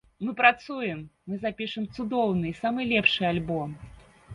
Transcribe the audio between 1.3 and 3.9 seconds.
мы запішам цудоўны і самы лепшы альбом.